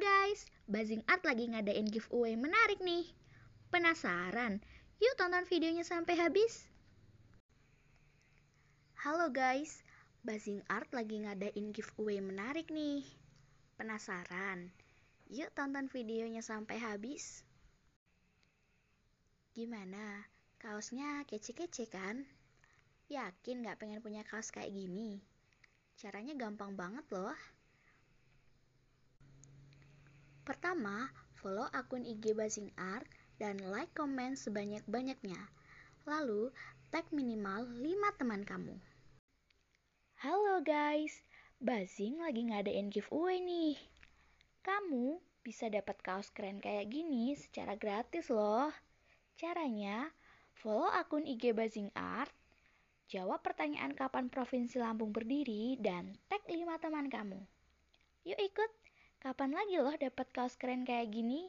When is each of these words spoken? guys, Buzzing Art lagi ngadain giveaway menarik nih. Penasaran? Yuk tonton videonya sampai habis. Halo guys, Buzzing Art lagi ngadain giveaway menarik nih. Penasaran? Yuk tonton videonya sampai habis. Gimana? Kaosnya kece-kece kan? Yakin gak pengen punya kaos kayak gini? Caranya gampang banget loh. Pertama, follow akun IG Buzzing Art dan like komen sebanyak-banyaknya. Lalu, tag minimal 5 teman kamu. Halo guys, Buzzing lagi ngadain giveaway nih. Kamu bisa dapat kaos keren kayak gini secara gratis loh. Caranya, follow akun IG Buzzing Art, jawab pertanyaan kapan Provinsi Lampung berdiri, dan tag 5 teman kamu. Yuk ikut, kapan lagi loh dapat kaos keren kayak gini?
guys, 0.00 0.48
Buzzing 0.64 1.04
Art 1.12 1.20
lagi 1.28 1.44
ngadain 1.52 1.84
giveaway 1.92 2.32
menarik 2.32 2.80
nih. 2.80 3.04
Penasaran? 3.68 4.64
Yuk 4.96 5.12
tonton 5.20 5.44
videonya 5.44 5.84
sampai 5.84 6.16
habis. 6.16 6.64
Halo 8.96 9.28
guys, 9.28 9.84
Buzzing 10.24 10.64
Art 10.72 10.88
lagi 10.96 11.20
ngadain 11.20 11.76
giveaway 11.76 12.24
menarik 12.24 12.72
nih. 12.72 13.04
Penasaran? 13.76 14.72
Yuk 15.28 15.52
tonton 15.52 15.92
videonya 15.92 16.40
sampai 16.40 16.80
habis. 16.80 17.44
Gimana? 19.52 20.24
Kaosnya 20.56 21.28
kece-kece 21.28 21.92
kan? 21.92 22.24
Yakin 23.12 23.68
gak 23.68 23.76
pengen 23.76 24.00
punya 24.00 24.24
kaos 24.24 24.48
kayak 24.48 24.72
gini? 24.72 25.20
Caranya 26.00 26.32
gampang 26.40 26.72
banget 26.72 27.04
loh. 27.12 27.36
Pertama, 30.70 31.10
follow 31.42 31.66
akun 31.74 32.06
IG 32.06 32.30
Buzzing 32.30 32.70
Art 32.78 33.02
dan 33.42 33.58
like 33.74 33.90
komen 33.90 34.38
sebanyak-banyaknya. 34.38 35.50
Lalu, 36.06 36.54
tag 36.94 37.10
minimal 37.10 37.66
5 37.66 37.82
teman 38.14 38.46
kamu. 38.46 38.78
Halo 40.22 40.62
guys, 40.62 41.26
Buzzing 41.58 42.22
lagi 42.22 42.46
ngadain 42.46 42.86
giveaway 42.86 43.42
nih. 43.42 43.82
Kamu 44.62 45.18
bisa 45.42 45.66
dapat 45.66 45.98
kaos 46.06 46.30
keren 46.30 46.62
kayak 46.62 46.86
gini 46.86 47.34
secara 47.34 47.74
gratis 47.74 48.30
loh. 48.30 48.70
Caranya, 49.34 50.06
follow 50.54 50.86
akun 50.86 51.26
IG 51.26 51.50
Buzzing 51.50 51.90
Art, 51.98 52.30
jawab 53.10 53.42
pertanyaan 53.42 53.90
kapan 53.98 54.30
Provinsi 54.30 54.78
Lampung 54.78 55.10
berdiri, 55.10 55.74
dan 55.82 56.14
tag 56.30 56.46
5 56.46 56.54
teman 56.78 57.10
kamu. 57.10 57.42
Yuk 58.22 58.38
ikut, 58.38 58.70
kapan 59.24 59.50
lagi 59.58 59.76
loh 59.84 59.92
dapat 60.04 60.26
kaos 60.36 60.54
keren 60.60 60.82
kayak 60.88 61.08
gini? 61.16 61.40